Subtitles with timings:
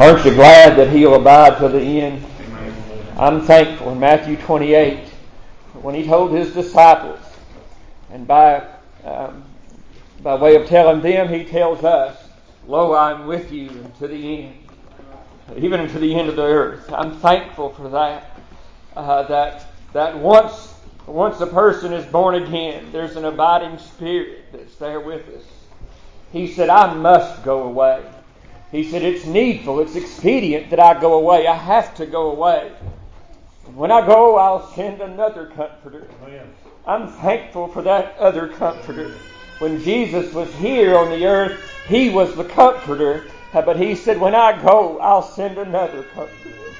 [0.00, 2.26] Aren't you glad that He'll abide to the end?
[3.16, 4.98] I'm thankful in Matthew 28
[5.82, 7.20] when He told His disciples,
[8.10, 8.66] and by,
[9.04, 9.44] um,
[10.20, 12.28] by way of telling them, He tells us,
[12.66, 14.54] Lo, I'm with you to the end,
[15.56, 16.92] even to the end of the earth.
[16.92, 18.36] I'm thankful for that.
[18.96, 20.74] Uh, that that once
[21.06, 25.44] once a person is born again, there's an abiding spirit that's there with us.
[26.32, 28.04] He said, I must go away.
[28.74, 31.46] He said, It's needful, it's expedient that I go away.
[31.46, 32.72] I have to go away.
[33.72, 36.08] When I go, I'll send another comforter.
[36.26, 36.40] Oh,
[36.84, 39.14] I'm thankful for that other comforter.
[39.60, 43.26] When Jesus was here on the earth, He was the comforter.
[43.52, 46.74] But He said, When I go, I'll send another comforter.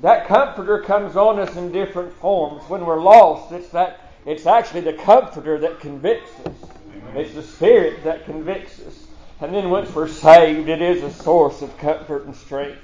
[0.00, 2.62] That comforter comes on us in different forms.
[2.70, 6.70] When we're lost, it's that it's actually the comforter that convicts us.
[7.14, 9.08] It's the Spirit that convicts us.
[9.40, 12.78] And then once we're saved, it is a source of comfort and strength.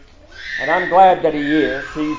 [0.60, 1.84] And I'm glad that He is.
[1.95, 2.16] He's,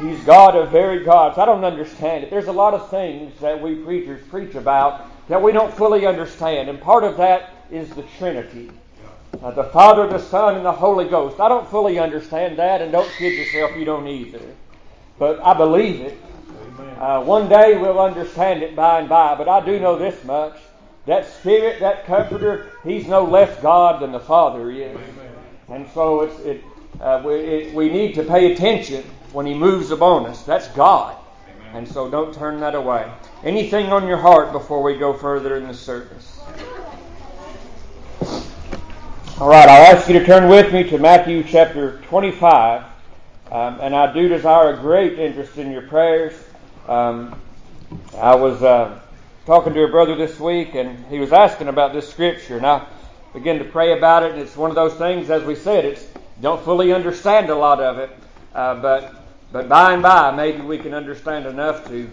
[0.00, 1.36] he's God of very gods.
[1.36, 2.30] I don't understand it.
[2.30, 6.68] There's a lot of things that we preachers preach about that we don't fully understand.
[6.68, 8.70] And part of that is the Trinity.
[9.42, 11.40] Uh, the Father, the Son, and the Holy Ghost.
[11.40, 14.40] I don't fully understand that, and don't kid yourself, you don't either.
[15.18, 16.18] But I believe it.
[16.98, 20.56] Uh, one day we'll understand it by and by, but I do know this much.
[21.06, 24.98] That Spirit, that Comforter, He's no less God than the Father is.
[25.68, 26.64] And so it's, it,
[27.00, 30.42] uh, we, it, we need to pay attention when He moves upon us.
[30.44, 31.16] That's God.
[31.74, 33.10] And so don't turn that away.
[33.44, 36.40] Anything on your heart before we go further in the service?
[39.40, 42.84] All right, I'll ask you to turn with me to Matthew chapter 25.
[43.50, 46.32] Um, and I do desire a great interest in your prayers.
[46.86, 47.40] Um,
[48.16, 49.00] I was uh,
[49.46, 52.86] talking to a brother this week, and he was asking about this scripture, and I
[53.32, 54.32] began to pray about it.
[54.32, 56.06] And it's one of those things, as we said, it's
[56.40, 58.10] don't fully understand a lot of it,
[58.54, 59.14] uh, but
[59.52, 62.08] but by and by, maybe we can understand enough to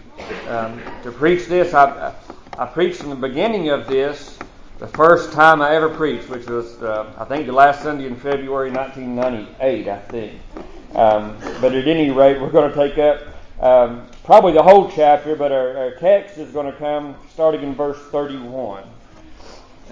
[0.48, 1.72] um, to preach this.
[1.72, 2.14] I,
[2.58, 4.38] I preached in the beginning of this
[4.78, 8.16] the first time I ever preached, which was uh, I think the last Sunday in
[8.16, 10.40] February 1998, I think.
[10.94, 13.29] Um, but at any rate, we're going to take up
[13.60, 17.74] um, probably the whole chapter, but our, our text is going to come starting in
[17.74, 18.84] verse 31.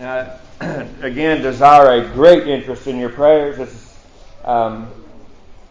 [0.01, 0.39] Uh,
[1.03, 3.59] again, desire a great interest in your prayers.
[3.59, 3.99] It's
[4.45, 4.91] um,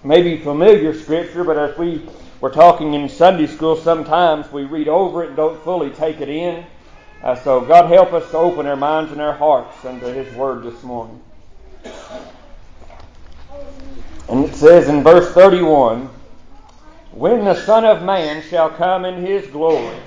[0.04, 2.04] maybe familiar scripture, but as we
[2.40, 6.30] were talking in Sunday school, sometimes we read over it and don't fully take it
[6.30, 6.64] in.
[7.24, 10.62] Uh, so God help us to open our minds and our hearts unto His Word
[10.62, 11.20] this morning.
[14.30, 16.10] And it says in verse 31
[17.18, 19.98] When the Son of Man shall come in his glory,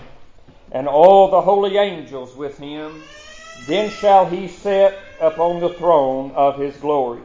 [0.70, 3.02] and all the holy angels with him,
[3.66, 7.22] then shall he sit upon the throne of his glory.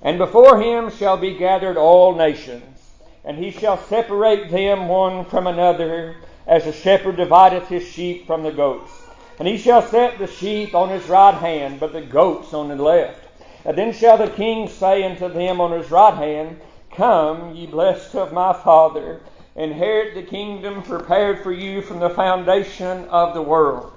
[0.00, 5.46] And before him shall be gathered all nations, and he shall separate them one from
[5.46, 6.16] another,
[6.46, 8.90] as a shepherd divideth his sheep from the goats.
[9.38, 12.76] And he shall set the sheep on his right hand, but the goats on the
[12.76, 13.20] left.
[13.66, 16.58] And then shall the king say unto them on his right hand,
[16.98, 19.20] Come, ye blessed of my Father,
[19.54, 23.92] inherit the kingdom prepared for you from the foundation of the world.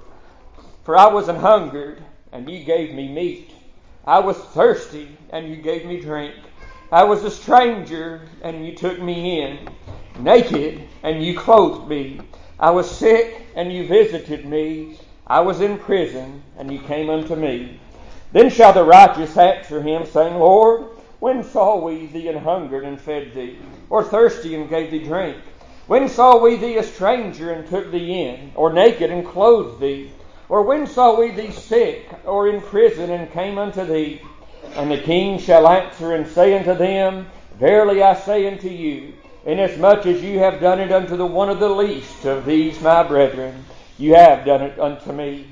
[0.84, 3.50] For I was an hungered, and ye gave me meat.
[4.06, 6.36] I was thirsty, and you gave me drink.
[6.92, 9.68] I was a stranger, and you took me in.
[10.20, 12.20] Naked, and you clothed me.
[12.60, 15.00] I was sick, and you visited me.
[15.26, 17.80] I was in prison, and you came unto me.
[18.30, 20.84] Then shall the righteous answer him, saying, Lord,
[21.22, 23.56] when saw we thee an hungered and fed thee,
[23.88, 25.36] or thirsty and gave thee drink?
[25.86, 30.10] When saw we thee a stranger and took thee in, or naked and clothed thee?
[30.48, 34.20] Or when saw we thee sick, or in prison and came unto thee?
[34.74, 39.12] And the king shall answer and say unto them, Verily I say unto you,
[39.46, 43.04] inasmuch as you have done it unto the one of the least of these my
[43.04, 43.64] brethren,
[43.96, 45.46] you have done it unto me.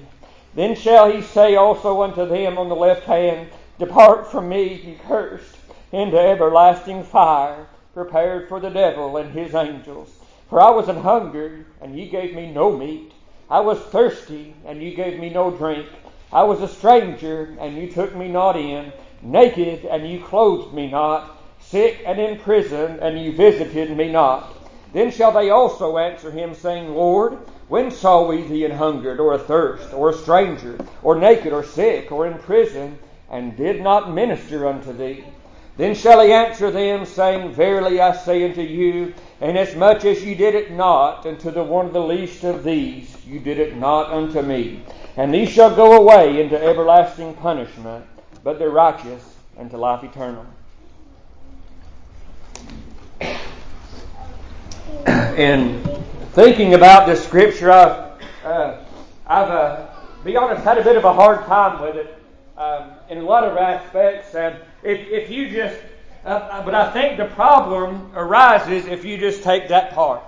[0.53, 4.99] Then shall he say also unto them on the left hand, Depart from me, ye
[5.07, 5.60] cursed,
[5.93, 10.11] into everlasting fire, prepared for the devil and his angels.
[10.49, 13.13] For I was an hungered, and ye gave me no meat.
[13.49, 15.87] I was thirsty, and ye gave me no drink.
[16.33, 18.93] I was a stranger, and you took me not in.
[19.23, 21.37] Naked, and you clothed me not.
[21.61, 24.57] Sick and in prison, and you visited me not.
[24.93, 27.39] Then shall they also answer him, saying, Lord,
[27.69, 32.11] when saw we thee an hungered, or athirst, or a stranger, or naked, or sick,
[32.11, 32.99] or in prison,
[33.31, 35.25] and did not minister unto thee?
[35.81, 40.55] Then shall he answer them, saying, Verily I say unto you, inasmuch as ye did
[40.55, 44.43] it not unto the one of the least of these, you did it not unto
[44.43, 44.83] me.
[45.17, 48.05] And these shall go away into everlasting punishment,
[48.45, 49.25] but the righteous
[49.57, 50.45] and to life eternal.
[55.39, 55.83] In
[56.33, 58.85] thinking about this scripture, I've, uh,
[59.27, 59.87] I've uh,
[60.25, 62.23] be honest, had a bit of a hard time with it
[62.59, 64.35] um, in a lot of aspects.
[64.35, 65.81] And if, if you just,
[66.25, 70.23] uh, uh, but I think the problem arises if you just take that part.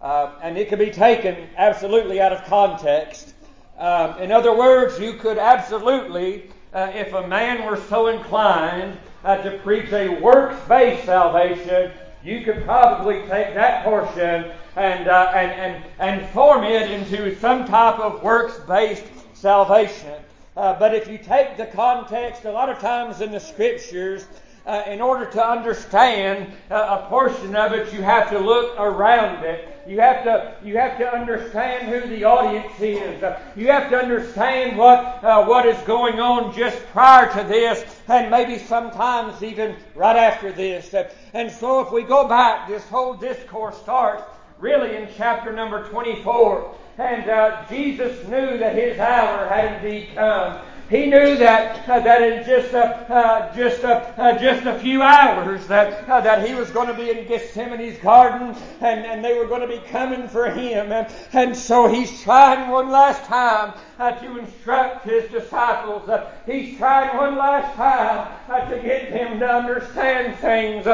[0.00, 3.34] Uh, and it can be taken absolutely out of context.
[3.78, 9.36] Um, in other words, you could absolutely, uh, if a man were so inclined uh,
[9.38, 11.92] to preach a works-based salvation,
[12.24, 17.98] you could probably take that portion and, and, and, and form it into some type
[17.98, 19.04] of works-based
[19.34, 20.21] salvation.
[20.56, 24.26] Uh, but if you take the context, a lot of times in the scriptures,
[24.66, 29.44] uh, in order to understand uh, a portion of it, you have to look around
[29.44, 29.68] it.
[29.88, 33.20] You have to you have to understand who the audience is.
[33.20, 37.84] Uh, you have to understand what uh, what is going on just prior to this,
[38.06, 40.94] and maybe sometimes even right after this.
[40.94, 44.22] Uh, and so, if we go back, this whole discourse starts
[44.60, 46.76] really in chapter number 24.
[46.98, 50.60] And uh, Jesus knew that his hour had indeed come.
[50.92, 55.00] He knew that uh, that in just a uh, just a uh, just a few
[55.00, 59.32] hours that uh, that he was going to be in Gethsemane's garden and, and they
[59.32, 63.72] were going to be coming for him and, and so he's trying one last time
[64.02, 66.08] uh, to instruct his disciples.
[66.08, 70.84] Uh, he's trying one last time to get them to understand things.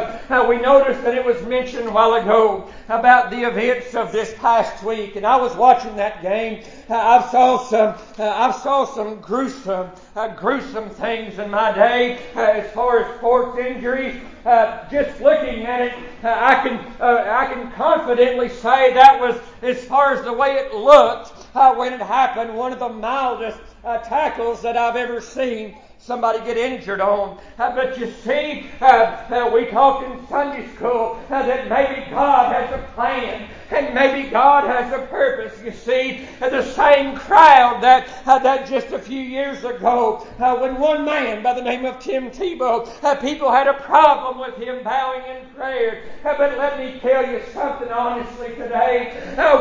[0.46, 4.84] we noticed that it was mentioned a while ago about the events of this past
[4.84, 6.62] week and I was watching that game.
[6.90, 12.70] I saw some I saw some gruesome uh, gruesome things in my day uh, as
[12.72, 14.20] far as sports injuries.
[14.44, 15.94] Uh, just looking at it,
[16.25, 20.56] uh, I can uh, I can confidently say that was as far as the way
[20.56, 25.20] it looked uh, when it happened, one of the mildest uh, tackles that I've ever
[25.20, 25.76] seen
[26.08, 27.38] somebody get injured on.
[27.58, 32.72] Uh, but you see, uh, uh, we talked in Sunday school that maybe God has
[32.72, 35.62] a plan and maybe God has a purpose.
[35.62, 40.81] You see, the same crowd that uh, that just a few years ago, uh, when
[40.81, 44.82] one man by the name of Tim Tebow, uh, people had a problem with him
[44.82, 46.05] bowing in prayer.
[46.22, 49.12] but let me tell you something honestly today.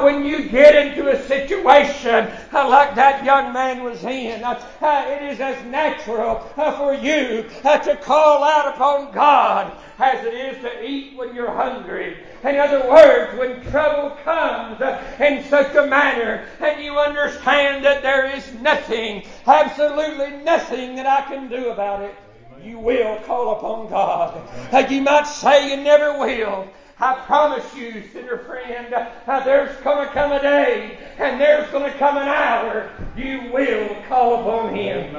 [0.02, 4.42] when you get into a situation like that young man was in,
[4.82, 10.34] it is as natural Uh, for you uh, to call out upon God as it
[10.34, 12.18] is to eat when you're hungry.
[12.44, 18.04] In other words, when trouble comes uh, in such a manner and you understand that
[18.04, 22.16] there is nothing, absolutely nothing that I can do about it,
[22.64, 24.92] you will call upon God.
[24.92, 26.68] You might say you never will.
[27.00, 31.92] I promise you, sinner friend, uh, there's going to come a day and there's going
[31.92, 35.16] to come an hour you will call upon Him.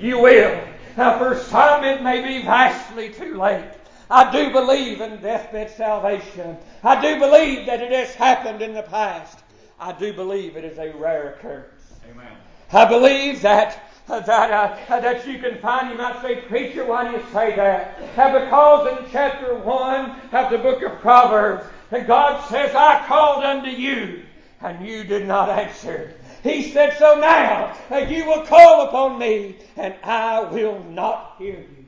[0.00, 0.58] You will.
[0.96, 3.70] Now, for some, it may be vastly too late.
[4.10, 6.56] I do believe in deathbed salvation.
[6.82, 9.40] I do believe that it has happened in the past.
[9.78, 11.92] I do believe it is a rare occurrence.
[12.10, 12.32] Amen.
[12.72, 15.90] I believe that that uh, that you can find.
[15.90, 17.96] You might say, preacher, why do you say that?
[18.16, 23.70] Uh, because in chapter one of the book of Proverbs, God says, "I called unto
[23.70, 24.24] you,
[24.60, 29.56] and you did not answer." He said, "So now uh, you will call upon me,
[29.76, 31.80] and I will not hear you."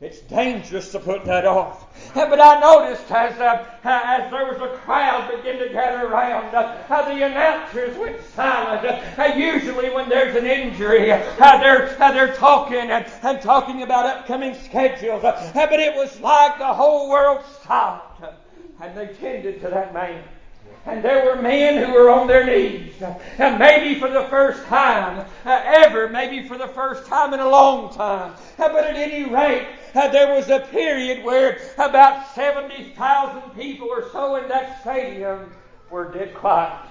[0.00, 2.14] It's dangerous to put that off.
[2.14, 7.02] But I noticed as, uh, as there was a crowd begin to gather around, uh,
[7.02, 8.86] the announcers went silent.
[9.18, 11.18] Uh, usually when there's an injury, uh,
[11.58, 15.24] they're, uh, they're talking and, and talking about upcoming schedules.
[15.24, 18.22] Uh, but it was like the whole world stopped
[18.80, 20.22] and they tended to that man.
[20.86, 22.94] And there were men who were on their knees.
[23.38, 27.48] And maybe for the first time uh, ever, maybe for the first time in a
[27.48, 28.32] long time.
[28.58, 34.10] Uh, but at any rate, uh, there was a period where about 70,000 people or
[34.10, 35.52] so in that stadium
[35.90, 36.87] were dead quiet.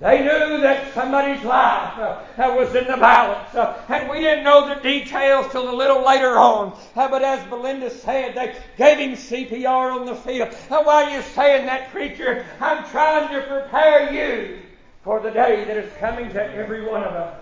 [0.00, 3.54] They knew that somebody's life uh, was in the balance.
[3.54, 6.76] Uh, and we didn't know the details till a little later on.
[6.96, 10.48] Uh, but as Belinda said, they gave him CPR on the field.
[10.68, 12.44] Uh, are you saying that, preacher?
[12.60, 14.62] I'm trying to prepare you
[15.04, 17.40] for the day that is coming to every one of us.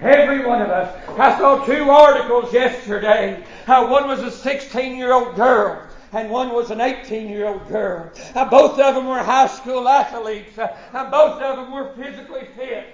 [0.00, 0.94] Every one of us.
[1.18, 3.44] I saw two articles yesterday.
[3.66, 5.83] Uh, one was a 16 year old girl
[6.14, 8.10] and one was an 18 year old girl.
[8.34, 10.56] Uh, both of them were high school athletes.
[10.58, 10.68] Uh,
[11.10, 12.86] both of them were physically fit.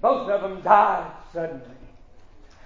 [0.00, 1.64] Both of them died suddenly.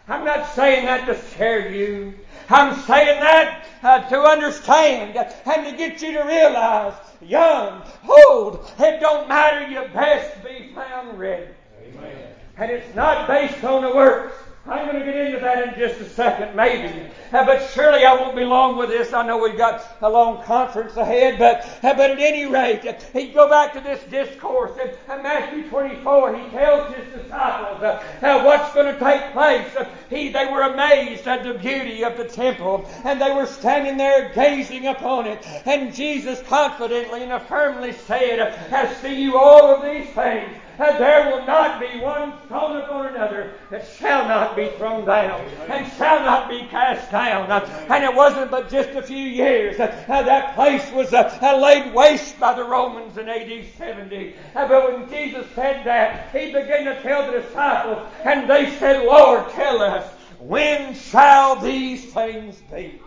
[0.09, 2.15] I'm not saying that to scare you.
[2.51, 7.83] I'm saying that uh, to understand and to get you to realize, young,
[8.29, 9.67] old, it don't matter.
[9.69, 11.47] You best be found ready.
[11.81, 12.35] Amen.
[12.59, 14.37] And it's not based on the works.
[14.65, 17.11] I'm going to get into that in just a second, maybe.
[17.33, 19.13] Uh, but surely I won't be long with this.
[19.13, 22.93] I know we've got a long conference ahead, but uh, but at any rate, uh,
[23.13, 26.37] he'd go back to this discourse in Matthew 24.
[26.37, 27.81] He tells his disciples
[28.21, 29.67] what's going to take place.
[30.09, 34.31] he they were amazed at the beauty of the temple, and they were standing there
[34.33, 35.45] gazing upon it.
[35.67, 38.39] And Jesus confidently and firmly said,
[38.71, 43.07] "I see you all of these things." And there will not be one stone upon
[43.09, 47.51] another that shall not be thrown down and shall not be cast down.
[47.91, 52.39] And it wasn't but just a few years that that place was uh, laid waste
[52.41, 54.35] by the Romans in AD 70.
[54.55, 59.51] But when Jesus said that, he began to tell the disciples, and they said, Lord,
[59.51, 63.01] tell us, when shall these things be?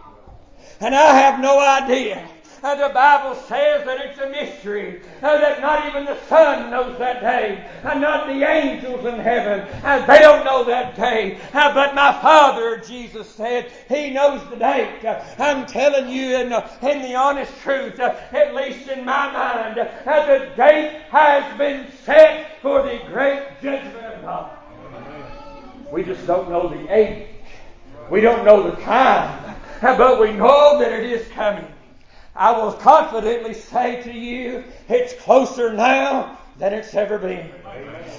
[0.80, 2.28] And I have no idea
[2.66, 6.98] uh, the Bible says that it's a mystery, uh, that not even the Son knows
[6.98, 9.68] that day, and not the angels in heaven.
[9.84, 11.38] Uh, they don't know that day.
[11.54, 15.06] Uh, but my Father, Jesus said, He knows the date.
[15.06, 19.78] Uh, I'm telling you in, uh, in the honest truth, at least in my mind,
[19.78, 24.58] that the date has been set for the great judgment of God.
[25.92, 27.28] We just don't know the age.
[28.10, 29.56] We don't know the time.
[29.82, 31.68] But we know that it is coming.
[32.36, 37.50] I will confidently say to you, it's closer now than it's ever been.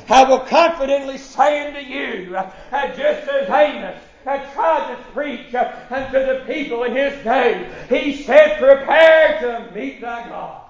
[0.09, 2.51] I will confidently say unto you, uh,
[2.97, 8.23] just as Amos had tried to preach uh, unto the people in his day, he
[8.23, 10.63] said, prepare to meet thy God.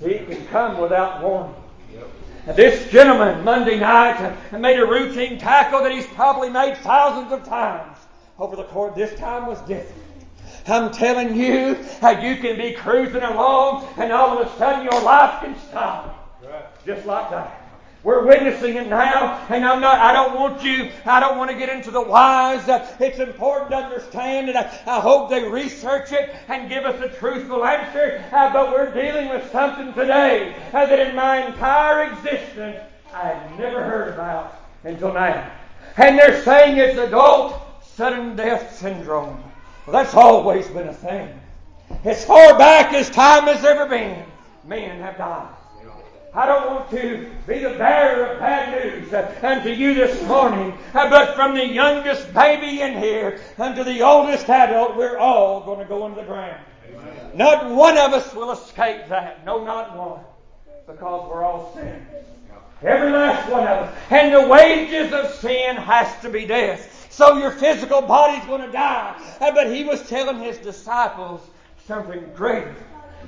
[0.00, 1.54] He can come without warning.
[2.54, 4.20] This gentleman, Monday night,
[4.52, 7.98] uh, made a routine tackle that he's probably made thousands of times
[8.38, 8.94] over the court.
[8.94, 10.05] This time was different.
[10.68, 15.00] I'm telling you, how you can be cruising along and all of a sudden your
[15.02, 16.12] life can stop.
[16.84, 17.66] Just like that.
[18.06, 21.56] We're witnessing it now, and I'm not, I don't want you, I don't want to
[21.56, 22.68] get into the whys.
[22.68, 27.00] Uh, it's important to understand, and I, I, hope they research it and give us
[27.00, 28.24] a truthful answer.
[28.30, 32.76] Uh, but we're dealing with something today uh, that in my entire existence
[33.12, 34.54] I had never heard about
[34.84, 35.50] until now.
[35.96, 39.42] And they're saying it's adult sudden death syndrome.
[39.86, 41.40] Well, that's always been a thing.
[42.04, 44.24] As far back as time has ever been,
[44.64, 45.54] men have died.
[46.34, 50.76] I don't want to be the bearer of bad news uh, unto you this morning,
[50.92, 55.78] uh, but from the youngest baby in here unto the oldest adult, we're all going
[55.78, 56.62] to go into the ground.
[56.90, 57.30] Amen.
[57.34, 59.46] Not one of us will escape that.
[59.46, 60.20] No, not one.
[60.86, 62.02] Because we're all sinners.
[62.82, 63.98] Every last one of us.
[64.10, 66.95] And the wages of sin has to be death.
[67.16, 69.18] So your physical body's going to die.
[69.40, 71.40] But he was telling his disciples
[71.86, 72.74] something greater.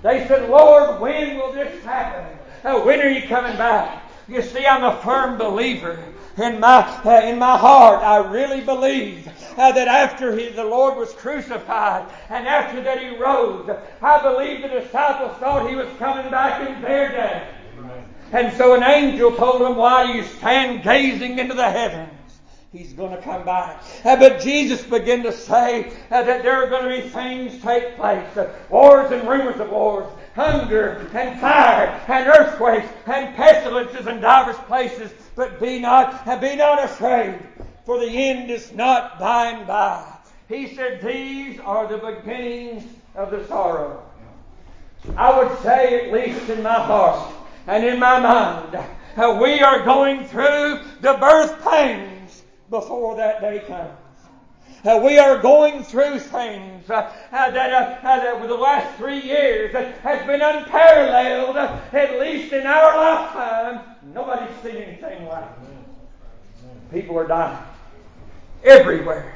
[0.03, 2.37] They said, Lord, when will this happen?
[2.85, 4.03] When are you coming back?
[4.29, 5.99] You see, I'm a firm believer
[6.37, 8.03] in my uh, in my heart.
[8.03, 9.27] I really believe
[9.57, 13.71] uh, that after he, the Lord was crucified and after that he rose,
[14.03, 17.49] I believe the disciples thought he was coming back in their day.
[18.33, 22.08] And so an angel told them, "Why you stand gazing into the heavens?"
[22.71, 23.83] He's going to come back.
[24.05, 27.97] Uh, but Jesus began to say uh, that there are going to be things take
[27.97, 28.37] place.
[28.37, 34.57] Uh, wars and rumors of wars, hunger and fire and earthquakes and pestilences in divers
[34.67, 35.11] places.
[35.35, 37.39] But be not, uh, be not afraid,
[37.87, 40.05] for the end is not by and by.
[40.47, 42.85] He said, these are the beginnings
[43.15, 44.03] of the sorrow.
[45.17, 47.35] I would say, at least in my heart
[47.67, 52.18] and in my mind, we are going through the birth pains
[52.71, 53.91] before that day comes.
[54.85, 59.21] Uh, we are going through things uh, uh, that, uh, uh, that, the last three
[59.21, 63.97] years has been unparalleled, uh, at least in our lifetime.
[64.15, 66.93] Nobody's seen anything like it.
[66.93, 67.59] People are dying
[68.63, 69.35] everywhere.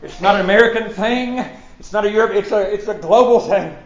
[0.00, 1.44] It's not an American thing.
[1.80, 2.32] It's not a Europe.
[2.34, 3.76] It's a it's a global thing.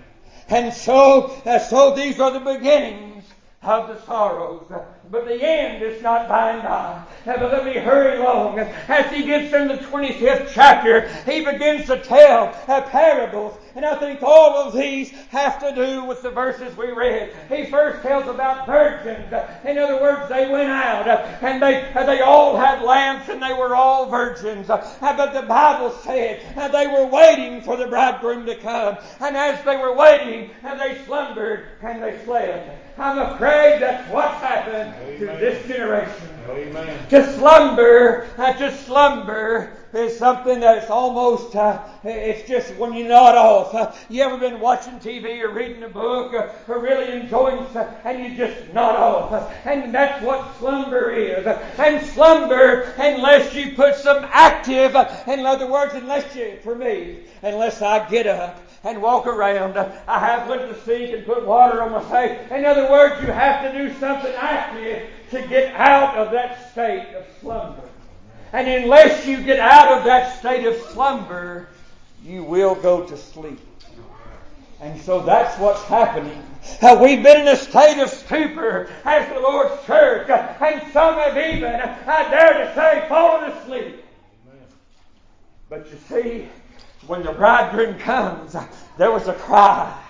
[0.48, 3.24] And so so these are the beginnings
[3.62, 4.70] of the sorrows
[5.10, 7.02] but the end is not by and by.
[7.24, 8.58] But let me hurry along.
[8.58, 13.54] As he gets in the 25th chapter, he begins to tell parables.
[13.74, 17.34] And I think all of these have to do with the verses we read.
[17.48, 19.32] He first tells about virgins.
[19.64, 23.74] In other words, they went out and they, they all had lamps and they were
[23.74, 24.68] all virgins.
[24.68, 28.98] But the Bible said they were waiting for the bridegroom to come.
[29.20, 32.98] And as they were waiting, they slumbered and they slept.
[32.98, 35.20] I'm afraid that's what's happened Amen.
[35.20, 36.28] to this generation.
[36.48, 37.08] Amen.
[37.10, 43.36] To slumber, uh, to slumber is something that's almost, uh, it's just when you nod
[43.36, 43.74] off.
[43.74, 47.88] Uh, you ever been watching TV or reading a book or, or really enjoying stuff
[48.04, 49.32] and you just nod off?
[49.32, 51.46] Uh, and that's what slumber is.
[51.78, 54.94] And slumber, unless you put some active,
[55.26, 59.76] in other words, unless you, for me, unless I get up and walk around.
[59.76, 62.38] I have went to sink and put water on my face.
[62.50, 67.14] In other words, you have to do something active to get out of that state
[67.14, 67.82] of slumber.
[68.52, 71.68] And unless you get out of that state of slumber,
[72.24, 73.60] you will go to sleep.
[74.80, 76.42] And so that's what's happening.
[76.82, 81.74] We've been in a state of stupor as the Lord's church, and some have even,
[81.74, 84.04] I dare to say, fallen asleep.
[85.68, 86.48] But you see,
[87.06, 88.56] when the bridegroom comes,
[88.96, 90.02] there was a cry.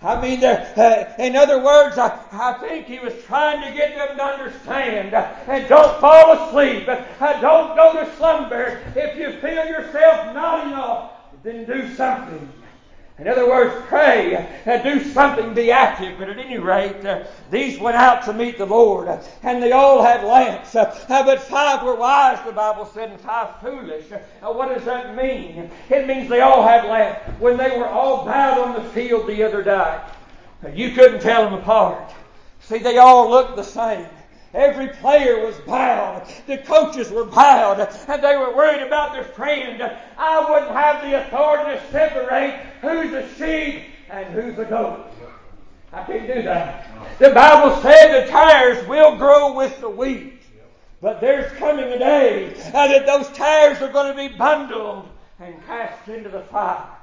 [0.00, 4.16] I mean, uh, in other words, I, I, think he was trying to get them
[4.16, 5.12] to understand.
[5.12, 6.88] Uh, and don't fall asleep.
[6.88, 8.80] Uh, don't go to slumber.
[8.94, 11.12] If you feel yourself nodding off,
[11.42, 12.48] then do something.
[13.18, 16.18] In other words, pray, and do something, be active.
[16.20, 19.08] But at any rate, uh, these went out to meet the Lord,
[19.42, 20.76] and they all had lamps.
[20.76, 24.04] Uh, but five were wise, the Bible said, and five foolish.
[24.40, 25.68] what does that mean?
[25.90, 27.20] It means they all had lamps.
[27.40, 30.00] When they were all bowed on the field the other day,
[30.72, 32.12] you couldn't tell them apart.
[32.60, 34.06] See, they all looked the same.
[34.54, 36.26] Every player was bowed.
[36.46, 37.80] The coaches were bowed.
[38.08, 39.82] And they were worried about their friend.
[40.16, 45.06] I wouldn't have the authority to separate who's a sheep and who's a goat.
[45.92, 47.18] I can't do that.
[47.18, 50.34] The Bible said the tares will grow with the wheat.
[51.00, 56.08] But there's coming a day that those tares are going to be bundled and cast
[56.08, 56.97] into the fire.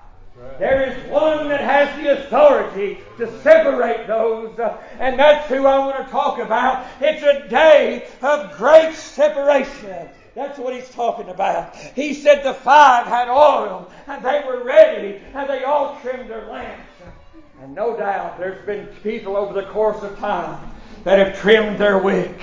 [0.60, 5.80] There is one that has the authority to separate those, uh, and that's who I
[5.80, 6.86] want to talk about.
[7.00, 10.10] It's a day of great separation.
[10.34, 11.75] That's what he's talking about.
[11.77, 16.46] He said the five had oil, and they were ready, and they all trimmed their
[16.48, 16.84] lamps.
[17.62, 20.70] And no doubt there's been people over the course of time
[21.06, 22.38] that have trimmed their wick.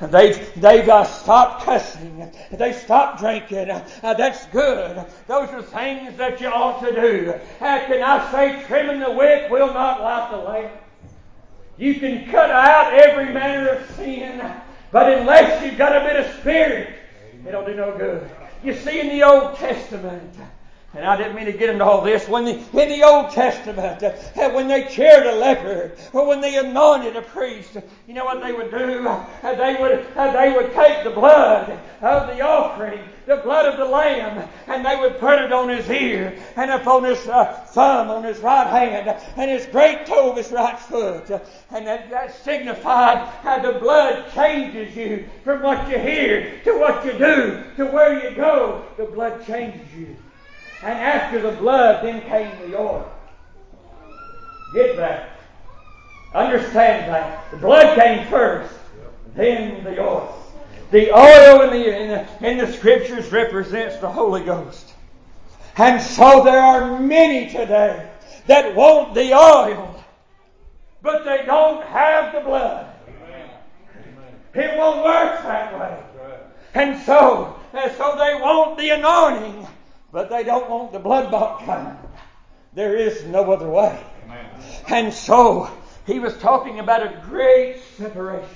[0.00, 2.30] They've, they've uh, stopped cussing.
[2.52, 3.70] They've stopped drinking.
[3.70, 5.04] Uh, that's good.
[5.26, 7.34] Those are things that you ought to do.
[7.60, 10.72] Uh, can I say trimming the wick will not light the lamp?
[11.78, 14.42] You can cut out every manner of sin,
[14.90, 16.94] but unless you've got a bit of spirit,
[17.46, 18.28] it'll do no good.
[18.62, 20.34] You see in the Old Testament,
[20.96, 22.26] and I didn't mean to get into all this.
[22.26, 26.56] When the, in the Old Testament, uh, when they cured a leper, or when they
[26.56, 27.76] anointed a priest,
[28.08, 29.06] you know what they would do?
[29.06, 33.76] Uh, they would uh, they would take the blood of the offering, the blood of
[33.76, 38.10] the lamb, and they would put it on his ear, and upon his uh, thumb,
[38.10, 41.30] on his right hand, and his great toe of his right foot,
[41.70, 47.04] and that, that signified how the blood changes you from what you hear to what
[47.04, 48.82] you do to where you go.
[48.96, 50.16] The blood changes you.
[50.82, 53.10] And after the blood, then came the oil.
[54.74, 55.30] Get that.
[56.34, 57.50] Understand that.
[57.50, 58.74] The blood came first,
[59.34, 60.32] then the oil.
[60.90, 64.92] The oil in the, in the, in the scriptures represents the Holy Ghost.
[65.78, 68.08] And so there are many today
[68.46, 70.04] that want the oil,
[71.02, 72.92] but they don't have the blood.
[74.54, 76.02] It won't work that way.
[76.74, 79.66] And so, and so they want the anointing,
[80.12, 81.96] but they don't want the blood bought kind.
[82.74, 83.98] There is no other way.
[84.24, 84.46] Amen.
[84.88, 85.70] And so
[86.06, 88.48] he was talking about a great separation.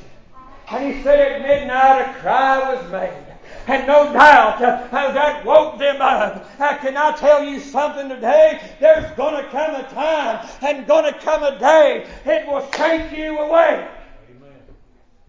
[0.70, 3.30] And he said at midnight a cry was made.
[3.66, 6.46] And no doubt uh, that woke them up.
[6.58, 8.60] Uh, can I tell you something today?
[8.78, 13.16] There's going to come a time and going to come a day it will take
[13.16, 13.88] you away.
[14.30, 14.60] Amen.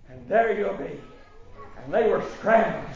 [0.10, 0.99] And there you'll be.
[1.84, 2.90] And they were scrambling.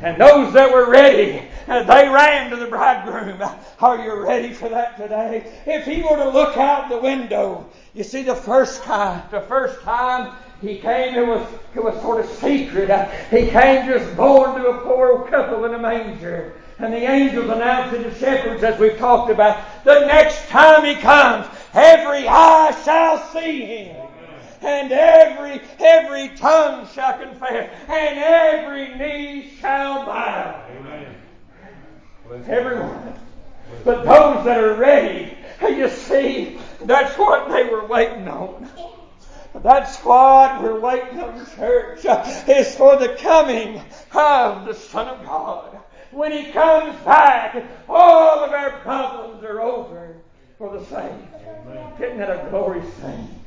[0.00, 3.42] And those that were ready, uh, they ran to the bridegroom.
[3.80, 5.52] Are you ready for that today?
[5.66, 9.80] If he were to look out the window, you see the first time, the first
[9.82, 12.90] time he came, it was, it was sort of secret.
[12.90, 16.54] Uh, he came just born to a poor couple in a manger.
[16.78, 20.94] And the angels announced to the shepherds, as we've talked about, the next time he
[20.94, 24.07] comes, every eye shall see him
[24.60, 30.66] and every every tongue shall confess, and every knee shall bow.
[30.78, 31.14] Amen.
[32.46, 33.14] Everyone.
[33.84, 38.68] But those that are ready, you see, that's what they were waiting on.
[39.62, 42.04] That's what we're waiting on, church,
[42.48, 45.78] is for the coming of the Son of God.
[46.10, 50.16] When He comes back, all of our problems are over
[50.58, 51.34] for the saints.
[52.00, 53.37] Isn't that a glorious thing?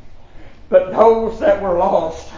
[0.72, 2.32] But those that were lost,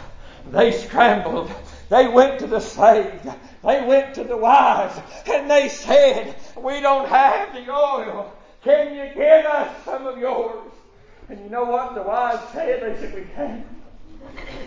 [0.52, 1.52] they scrambled
[1.90, 3.30] They went to the saved.
[3.64, 5.00] They went to the wise.
[5.32, 8.34] And they said, We don't have the oil.
[8.64, 10.72] Can you give us some of yours?
[11.30, 12.82] And you know what the wise said?
[12.82, 13.66] They said, We can't.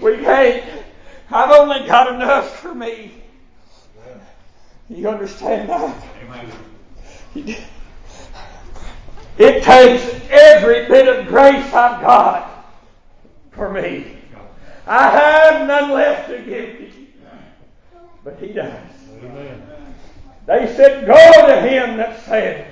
[0.01, 0.85] We can't.
[1.33, 3.25] I've only got enough for me.
[4.89, 6.07] You understand that?
[6.23, 7.57] Amen.
[9.39, 12.56] It takes every bit of grace I've got
[13.57, 14.19] for me.
[14.87, 16.91] I have none left to give you.
[18.23, 18.73] But he does.
[19.23, 19.63] Amen.
[20.47, 22.67] They said, Go to him that saith,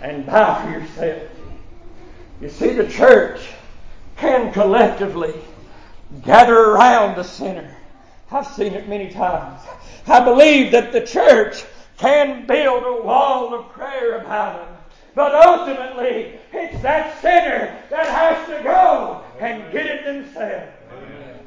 [0.00, 1.30] and buy for yourself.
[2.40, 3.40] You see, the church
[4.16, 5.34] can collectively
[6.22, 7.76] gather around the sinner.
[8.30, 9.60] I've seen it many times.
[10.06, 11.64] I believe that the church
[11.98, 14.71] can build a wall of prayer about them.
[15.14, 20.72] But ultimately, it's that sinner that has to go and get it themselves.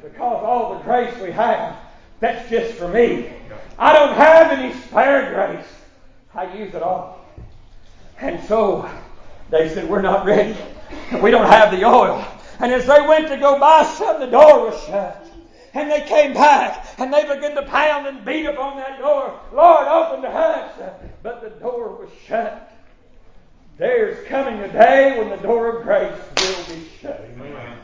[0.02, 1.76] Because all the grace we have,
[2.20, 3.32] that's just for me.
[3.78, 5.66] I don't have any spare grace.
[6.34, 7.24] I use it all.
[8.20, 8.88] And so
[9.50, 10.56] they said, We're not ready.
[11.20, 12.24] We don't have the oil.
[12.60, 15.26] And as they went to go buy some, the door was shut.
[15.74, 19.38] And they came back and they began to pound and beat upon that door.
[19.52, 20.72] Lord, open the house.
[21.22, 22.72] But the door was shut.
[23.78, 27.28] There's coming a day when the door of grace will be shut.
[27.34, 27.78] Amen.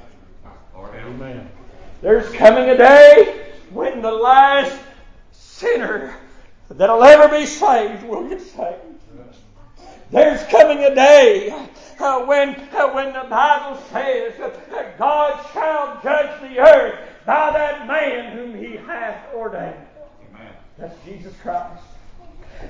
[0.74, 1.50] Amen.
[2.00, 4.78] There's coming a day when the last
[5.32, 6.16] sinner
[6.70, 8.80] that'll ever be saved will get saved.
[10.10, 11.50] There's coming a day
[11.98, 17.86] uh, when, uh, when the Bible says that God shall judge the earth by that
[17.86, 19.74] man whom he hath ordained.
[20.34, 20.52] Amen.
[20.78, 21.82] That's Jesus Christ.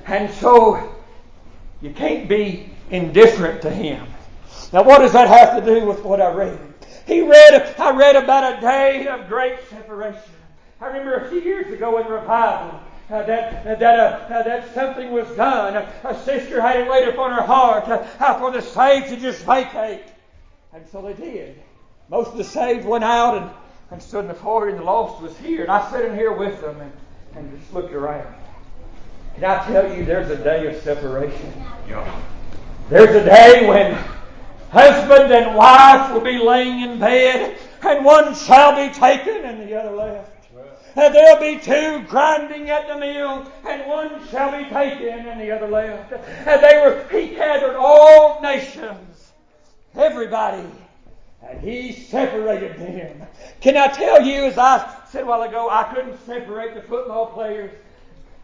[0.05, 1.02] And so
[1.83, 4.07] you can't be indifferent to him.
[4.71, 6.57] Now what does that have to do with what I read?
[7.05, 10.21] He read I read about a day of great separation.
[10.79, 15.11] I remember a few years ago in revival uh, that uh, that uh, that something
[15.11, 15.75] was done.
[16.05, 20.05] A, sister had it laid upon her heart uh, for the saved to just vacate,
[20.71, 21.61] and so they did.
[22.07, 23.51] Most of the saved went out and,
[23.91, 25.63] and stood in the foyer, and the lost was here.
[25.63, 26.91] And I sat in here with them and,
[27.35, 28.33] and just looked around.
[29.35, 31.53] Can I tell you, there's a day of separation.
[31.87, 32.21] Yeah.
[32.89, 33.93] There's a day when
[34.69, 39.75] husband and wife will be laying in bed, and one shall be taken and the
[39.75, 40.29] other left.
[40.95, 45.49] And there'll be two grinding at the mill, and one shall be taken and the
[45.51, 46.13] other left.
[46.13, 49.31] And they were, he gathered all nations,
[49.95, 50.67] everybody,
[51.41, 53.27] and he separated them.
[53.59, 57.27] Can I tell you, as I said a while ago, I couldn't separate the football
[57.27, 57.71] players.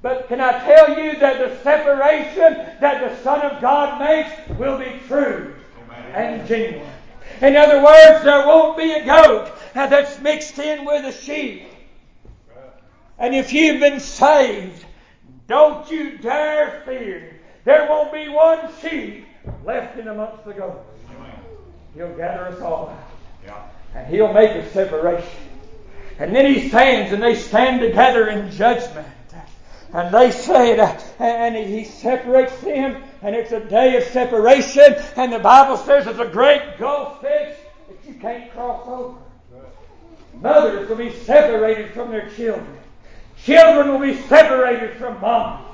[0.01, 4.77] But can I tell you that the separation that the Son of God makes will
[4.77, 5.55] be true
[5.89, 6.05] Amen.
[6.15, 6.89] and genuine?
[7.41, 11.67] In other words, there won't be a goat that's mixed in with a sheep.
[13.17, 14.85] And if you've been saved,
[15.47, 17.39] don't you dare fear.
[17.65, 19.25] There won't be one sheep
[19.65, 20.87] left in amongst the goats.
[21.95, 22.95] He'll gather us all
[23.47, 23.71] out.
[23.95, 25.27] And he'll make a separation.
[26.19, 29.07] And then he stands and they stand together in judgment.
[29.93, 30.79] And they said,
[31.19, 36.19] and he separates them, and it's a day of separation, and the Bible says it's
[36.19, 39.17] a great gulf fixed that you can't cross over.
[40.41, 42.77] Mothers will be separated from their children.
[43.43, 45.65] Children will be separated from mom.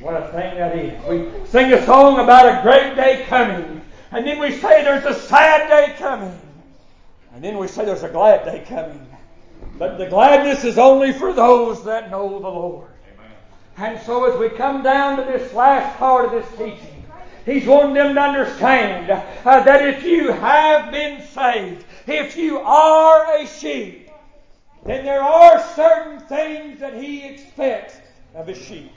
[0.00, 1.04] What a thing that is.
[1.06, 3.82] We sing a song about a great day coming.
[4.12, 6.38] And then we say there's a sad day coming.
[7.34, 9.06] And then we say there's a glad day coming.
[9.78, 12.88] But the gladness is only for those that know the Lord.
[13.14, 13.32] Amen.
[13.76, 16.96] And so as we come down to this last part of this teaching,
[17.46, 23.36] He's wanting them to understand uh, that if you have been saved, if you are
[23.36, 24.10] a sheep,
[24.84, 27.98] then there are certain things that he expects
[28.34, 28.90] of a sheep.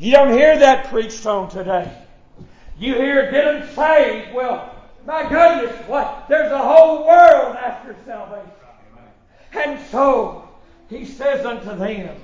[0.00, 1.96] You don't hear that preached on today.
[2.76, 4.34] You hear getting saved.
[4.34, 4.74] Well,
[5.06, 6.26] my goodness, what?
[6.28, 8.50] There's a whole world after salvation.
[9.52, 10.48] And so,
[10.88, 12.16] he says unto them,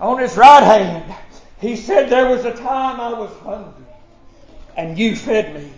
[0.00, 1.14] on his right hand,
[1.60, 3.84] he said, There was a time I was hungry,
[4.76, 5.72] and you fed me.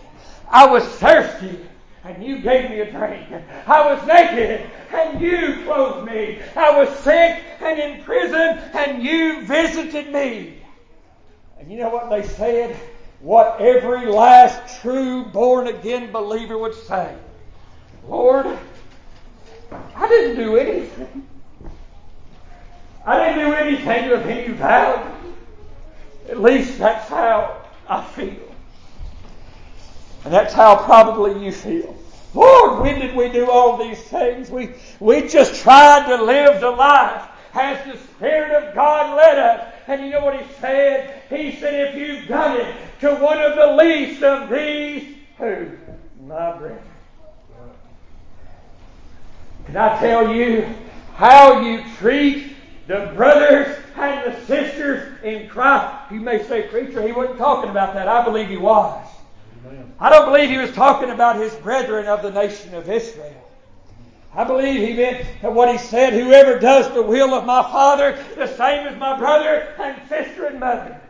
[0.48, 1.58] I was thirsty,
[2.04, 3.26] and you gave me a drink.
[3.66, 6.40] I was naked and you clothed me.
[6.56, 10.58] I was sick and in prison and you visited me.
[11.58, 12.74] And you know what they said?
[13.20, 17.14] What every last true born again believer would say.
[18.08, 18.46] Lord,
[19.72, 21.26] I didn't do anything.
[23.04, 25.10] I didn't do anything of any value.
[26.28, 28.54] At least that's how I feel.
[30.24, 31.96] And that's how probably you feel.
[32.34, 34.50] Lord, when did we do all these things?
[34.50, 39.74] We, we just tried to live the life as the Spirit of God led us.
[39.88, 41.22] And you know what He said?
[41.28, 45.70] He said, if you've done it to one of the least of these, who?
[46.26, 46.89] My brethren.
[49.70, 50.66] Can I tell you
[51.14, 52.56] how you treat
[52.88, 56.10] the brothers and the sisters in Christ?
[56.10, 58.08] You may say, preacher, he wasn't talking about that.
[58.08, 59.06] I believe he was.
[60.00, 63.48] I don't believe he was talking about his brethren of the nation of Israel.
[64.34, 68.18] I believe he meant that what he said, whoever does the will of my Father,
[68.34, 71.00] the same as my brother and sister and mother.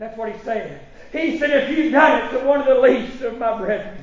[0.00, 0.80] That's what he said.
[1.12, 3.96] He said, if you've done it to one of the least of my brethren,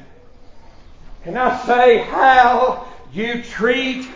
[1.24, 4.08] can I say how you treat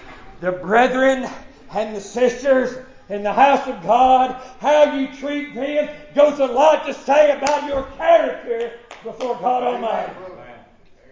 [0.42, 1.26] the brethren
[1.74, 6.86] and the sisters in the house of God, how you treat them goes a lot
[6.86, 10.14] to say about your character before God Almighty.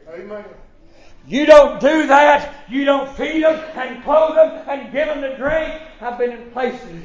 [0.09, 0.45] Amen.
[1.27, 2.65] You don't do that.
[2.69, 5.81] You don't feed them and clothe them and give them to drink.
[5.99, 7.03] I've been in places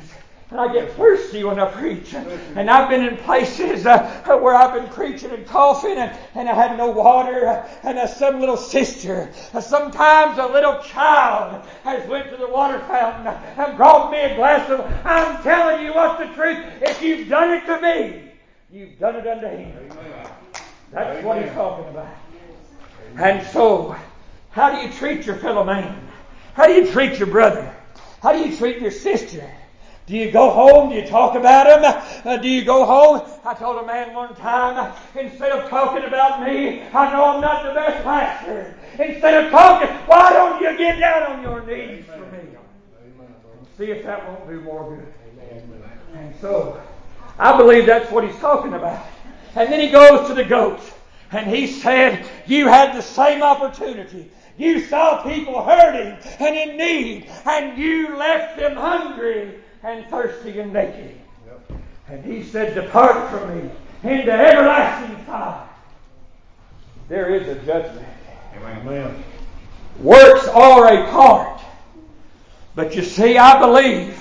[0.53, 2.12] and I get thirsty when I preach.
[2.12, 6.53] And I've been in places uh, where I've been preaching and coughing and, and I
[6.53, 7.47] had no water.
[7.83, 12.79] And uh, some little sister, uh, sometimes a little child has went to the water
[12.81, 16.59] fountain and brought me a glass of, I'm telling you what's the truth.
[16.83, 18.33] If you've done it to me,
[18.71, 19.88] you've done it unto him.
[20.91, 21.25] That's Amen.
[21.25, 22.15] what he's talking about.
[23.17, 23.97] And so,
[24.51, 26.09] how do you treat your fellow man?
[26.53, 27.75] How do you treat your brother?
[28.21, 29.51] How do you treat your sister?
[30.07, 30.91] Do you go home?
[30.91, 32.03] Do you talk about him?
[32.25, 33.23] Uh, do you go home?
[33.45, 37.65] I told a man one time, instead of talking about me, I know I'm not
[37.65, 38.75] the best pastor.
[38.99, 42.38] Instead of talking, why don't you get down on your knees for me?
[42.41, 45.07] And see if that won't do more good.
[45.49, 45.83] Amen.
[46.15, 46.83] And so,
[47.38, 49.07] I believe that's what he's talking about.
[49.55, 50.93] And then he goes to the goats.
[51.31, 54.31] And he said, You had the same opportunity.
[54.59, 60.73] You saw people hurting and in need, and you left them hungry and thirsty and
[60.73, 61.16] naked.
[61.47, 61.73] Yep.
[62.09, 63.71] And he said, Depart from me
[64.03, 65.68] into everlasting fire.
[67.09, 68.07] There is a judgment.
[68.57, 69.23] Amen.
[70.01, 71.61] Works are a part.
[72.75, 74.18] But you see, I believe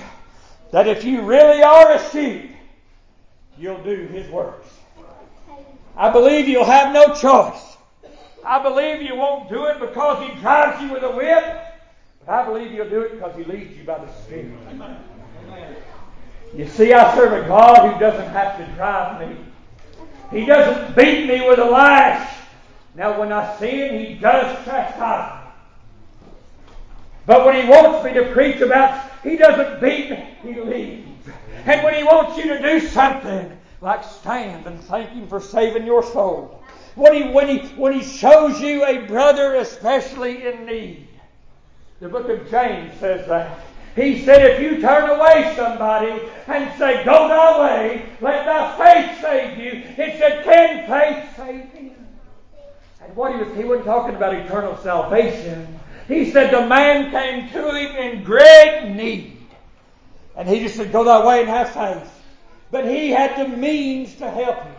[0.72, 2.50] that if you really are a sheep,
[3.58, 4.68] you'll do his works.
[5.96, 7.76] I believe you'll have no choice.
[8.44, 11.44] I believe you won't do it because he drives you with a whip,
[12.24, 14.52] but I believe you'll do it because he leads you by the Spirit.
[14.68, 14.98] Amen.
[16.54, 19.36] You see, I serve a God who doesn't have to drive me.
[20.30, 22.36] He doesn't beat me with a lash.
[22.94, 26.32] Now, when I sin, He does chastise me.
[27.24, 31.08] But when He wants me to preach about, He doesn't beat me, He leads.
[31.64, 35.86] And when He wants you to do something, like stand and thank Him for saving
[35.86, 36.62] your soul.
[36.94, 41.08] When he, when, he, when he shows you a brother especially in need.
[42.00, 43.58] The book of James says that.
[43.94, 46.12] He said, if you turn away somebody
[46.46, 51.68] and say, Go thy way, let thy faith save you, it said, Can faith save
[51.72, 51.94] him?
[53.02, 55.78] And what he was, he wasn't talking about eternal salvation.
[56.08, 59.36] He said the man came to him in great need.
[60.36, 62.10] And he just said, Go thy way and have faith.
[62.70, 64.74] But he had the means to help him.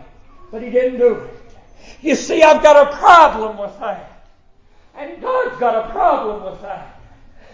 [0.52, 1.32] But he didn't do it.
[2.02, 4.28] You see, I've got a problem with that.
[4.96, 6.83] And God's got a problem with that.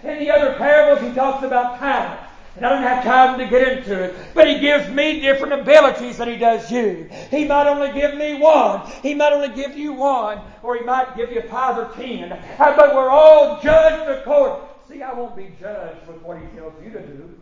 [0.04, 2.24] In the other parables, he talks about talents.
[2.56, 4.16] And I don't have time to get into it.
[4.34, 7.10] But he gives me different abilities than he does you.
[7.32, 8.90] He might only give me one.
[9.02, 10.42] He might only give you one.
[10.62, 12.34] Or he might give you five or ten.
[12.34, 14.68] Uh, but we're all judged according.
[14.90, 17.40] See, I won't be judged with what he tells you to do.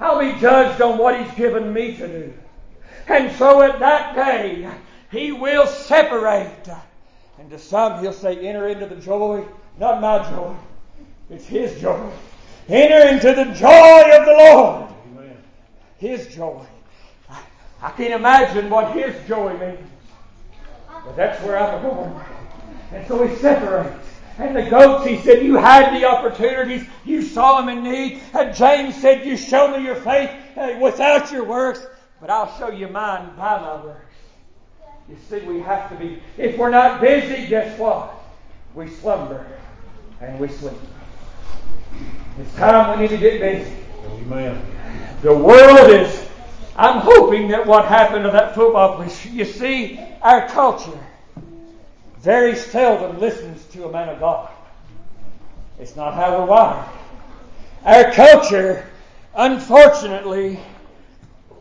[0.00, 2.34] I'll be judged on what he's given me to do.
[3.06, 4.68] And so at that day,
[5.12, 6.68] he will separate.
[7.38, 9.46] And to some, he'll say, enter into the joy,
[9.78, 10.56] not my joy
[11.30, 12.10] it's His joy.
[12.68, 14.90] Enter into the joy of the Lord.
[15.98, 16.64] His joy.
[17.82, 19.88] I can't imagine what His joy means.
[20.88, 22.20] But that's where I'm going.
[22.92, 24.04] And so He separates.
[24.38, 26.86] And the goats, he said, you had the opportunities.
[27.04, 28.20] You saw them in need.
[28.32, 30.30] And James said, you show me your faith
[30.80, 31.86] without your works,
[32.20, 34.00] but I'll show you mine by my works.
[35.08, 38.12] You see, we have to be, if we're not busy, guess what?
[38.74, 39.46] We slumber
[40.20, 40.74] and we sleep.
[42.38, 43.76] It's time we need to get busy.
[44.06, 44.60] Amen.
[45.22, 46.28] The world is,
[46.76, 50.98] I'm hoping that what happened to that football player, you see, our culture
[52.24, 54.50] very seldom listens to a man of God.
[55.78, 56.88] It's not how we're wired.
[57.84, 58.86] Our culture,
[59.34, 60.58] unfortunately,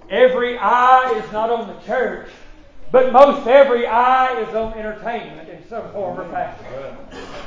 [0.09, 2.29] every eye is not on the church,
[2.93, 6.63] But most every eye is on entertainment in some form or fashion.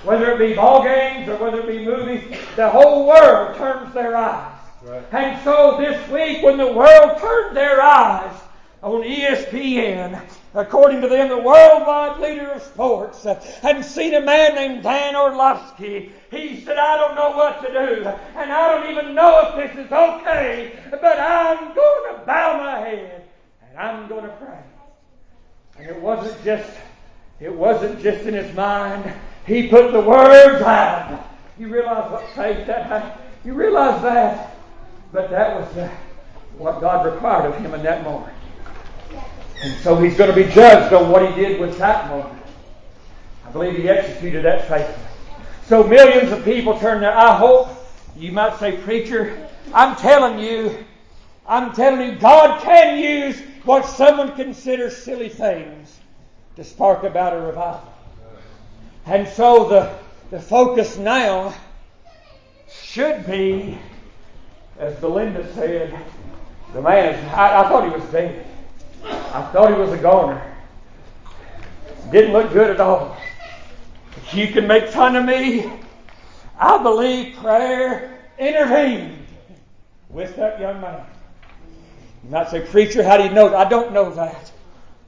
[0.03, 4.17] Whether it be ball games or whether it be movies, the whole world turns their
[4.17, 4.59] eyes.
[5.13, 8.35] And so this week, when the world turned their eyes
[8.83, 10.21] on ESPN,
[10.53, 13.25] according to them, the worldwide leader of sports,
[13.63, 18.05] and seen a man named Dan Orlovsky, he said, I don't know what to do,
[18.35, 22.81] and I don't even know if this is okay, but I'm going to bow my
[22.81, 23.29] head
[23.69, 24.59] and I'm going to pray.
[25.79, 26.71] And it wasn't just,
[27.41, 29.13] it wasn't just in his mind.
[29.47, 31.25] He put the words out.
[31.59, 33.21] You realize what faith that?
[33.45, 34.57] You realize that?
[35.13, 35.91] But that was
[36.59, 38.33] what God required of him in that moment.
[39.63, 42.43] And so he's going to be judged on what he did with that moment.
[43.47, 45.07] I believe he executed that faithfully.
[45.67, 47.69] So millions of people turn their, I hope,
[48.17, 50.85] you might say, preacher, I'm telling you,
[51.47, 55.99] I'm telling you, God can use what someone considers silly things
[56.55, 57.93] to spark about a revival.
[59.05, 59.99] And so the,
[60.31, 61.55] the focus now
[62.69, 63.79] should be,
[64.79, 65.97] as Belinda said,
[66.73, 68.47] the man I, I thought he was dead.
[69.05, 70.55] I thought he was a goner.
[72.11, 73.17] Didn't look good at all.
[74.33, 75.71] You can make fun of me.
[76.59, 79.27] I believe prayer intervened
[80.09, 81.05] with that young man.
[82.27, 83.67] You might say, Preacher, how do you know that?
[83.67, 84.51] I don't know that.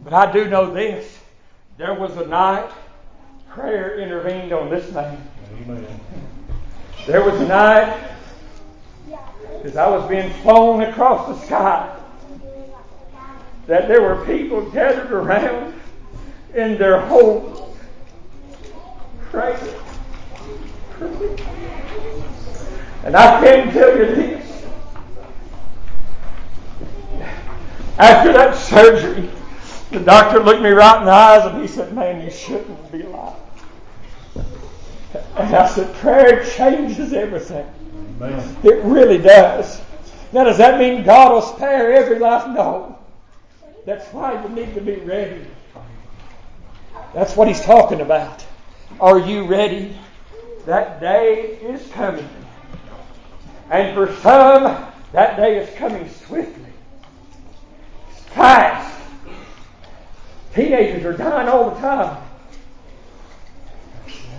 [0.04, 1.18] But I do know this.
[1.76, 2.70] There was a night
[3.48, 5.20] prayer intervened on this man.
[5.62, 6.00] Amen.
[7.08, 8.12] There was a night
[9.64, 11.96] as I was being flown across the sky
[13.66, 15.74] that there were people gathered around
[16.54, 17.76] in their homes
[19.30, 19.74] praying.
[23.02, 24.37] And I can't tell you this.
[27.98, 29.28] After that surgery,
[29.90, 33.02] the doctor looked me right in the eyes and he said, Man, you shouldn't be
[33.02, 33.34] alive.
[35.36, 37.66] And I said, Prayer changes everything.
[38.20, 38.56] Amen.
[38.62, 39.80] It really does.
[40.32, 42.46] Now, does that mean God will spare every life?
[42.54, 42.98] No.
[43.84, 45.44] That's why you need to be ready.
[47.14, 48.44] That's what he's talking about.
[49.00, 49.96] Are you ready?
[50.66, 52.28] That day is coming.
[53.70, 56.67] And for some, that day is coming swiftly
[58.30, 59.00] fast.
[60.54, 62.22] Teenagers are dying all the time.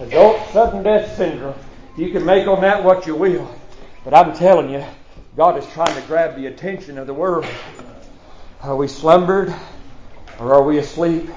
[0.01, 1.55] Adult sudden death syndrome.
[1.97, 3.53] You can make on that what you will.
[4.03, 4.83] But I'm telling you,
[5.35, 7.45] God is trying to grab the attention of the world.
[8.61, 9.53] Are we slumbered
[10.39, 11.29] or are we asleep?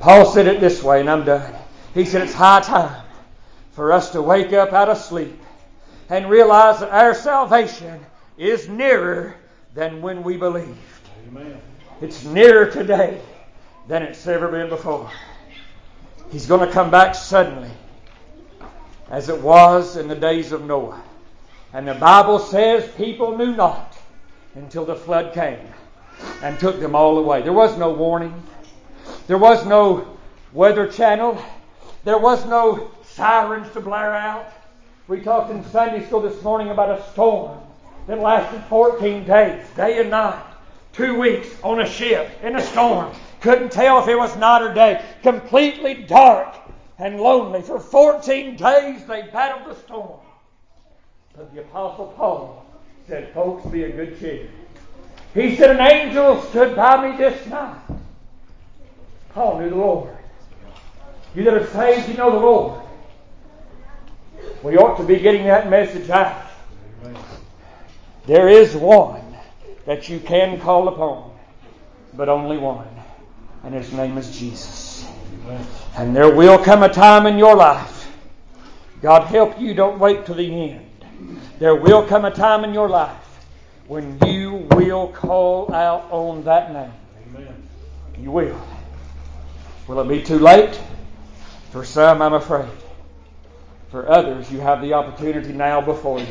[0.00, 1.54] Paul said it this way, and I'm done.
[1.94, 3.04] He said it's high time
[3.72, 5.40] for us to wake up out of sleep
[6.08, 8.04] and realize that our salvation
[8.38, 9.34] is nearer
[9.74, 10.76] than when we believe.
[11.28, 11.60] Amen.
[12.00, 13.20] It's nearer today
[13.88, 15.10] than it's ever been before.
[16.30, 17.70] He's going to come back suddenly,
[19.10, 21.02] as it was in the days of Noah.
[21.72, 23.98] And the Bible says people knew not
[24.54, 25.58] until the flood came
[26.42, 27.42] and took them all away.
[27.42, 28.40] There was no warning.
[29.26, 30.16] There was no
[30.52, 31.42] weather channel.
[32.04, 34.52] There was no sirens to blare out.
[35.08, 37.58] We talked in Sunday school this morning about a storm
[38.06, 40.55] that lasted 14 days, day and night
[40.96, 43.14] two weeks on a ship in a storm.
[43.40, 45.04] Couldn't tell if it was night or day.
[45.22, 46.56] Completely dark
[46.98, 47.62] and lonely.
[47.62, 50.20] For 14 days they battled the storm.
[51.36, 52.66] But the Apostle Paul
[53.06, 54.48] said, Folks, be a good cheer.
[55.34, 57.78] He said, An angel stood by me this night.
[59.34, 60.16] Paul knew the Lord.
[61.34, 62.80] You that are saved, you know the Lord.
[64.62, 66.42] We ought to be getting that message out.
[68.24, 69.25] There is one
[69.86, 71.32] that you can call upon,
[72.14, 72.88] but only one,
[73.64, 75.08] and his name is Jesus.
[75.96, 78.10] And there will come a time in your life,
[79.00, 80.86] God help you, don't wait till the end.
[81.58, 83.46] There will come a time in your life
[83.86, 86.92] when you will call out on that name.
[87.28, 87.68] Amen.
[88.18, 88.60] You will.
[89.86, 90.80] Will it be too late?
[91.70, 92.68] For some, I'm afraid.
[93.90, 96.26] For others, you have the opportunity now before you.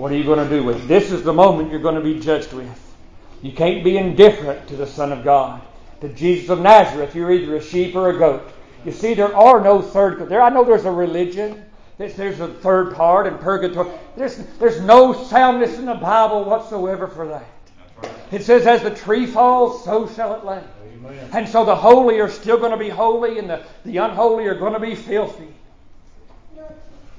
[0.00, 0.88] What are you going to do with it?
[0.88, 2.96] This is the moment you're going to be judged with.
[3.42, 5.60] You can't be indifferent to the Son of God.
[6.00, 8.50] To Jesus of Nazareth, you're either a sheep or a goat.
[8.86, 10.26] You see, there are no third.
[10.30, 11.62] There, I know there's a religion.
[11.98, 13.90] There's, there's a third part in purgatory.
[14.16, 18.10] There's, there's no soundness in the Bible whatsoever for that.
[18.32, 20.62] It says, as the tree falls, so shall it lay.
[20.94, 21.28] Amen.
[21.34, 24.54] And so the holy are still going to be holy, and the, the unholy are
[24.54, 25.48] going to be filthy.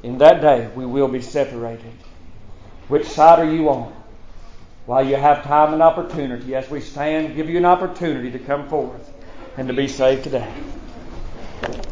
[0.02, 1.94] In that day, we will be separated.
[2.88, 3.94] Which side are you on?
[4.86, 8.68] While you have time and opportunity, as we stand, give you an opportunity to come
[8.68, 9.10] forth.
[9.58, 10.50] and to be saved today.